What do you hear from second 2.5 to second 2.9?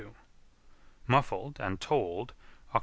Oct.